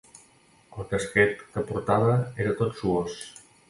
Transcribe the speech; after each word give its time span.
El 0.77 0.87
casquet 0.93 1.45
que 1.53 1.65
portava 1.71 2.19
era 2.47 2.59
tot 2.65 2.79
suós. 2.85 3.25